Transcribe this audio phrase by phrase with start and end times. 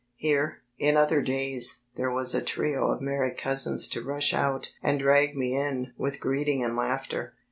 [0.15, 4.97] Here, in odter days, there was a trio of merry cousins to rush out and
[4.97, 7.35] drag me in with greeting and laughter.